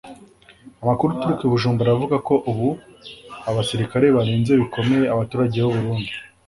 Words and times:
Amakuru 0.83 1.09
aturuka 1.11 1.43
i 1.45 1.51
Bujumbura 1.51 1.87
aravuga 1.89 2.15
ko 2.27 2.33
ubu 2.51 2.69
abasirikare 3.49 4.05
barinze 4.15 4.51
bikomeye 4.61 5.05
abaturage 5.13 5.57
b’u 5.61 5.73
Burundi 5.75 6.13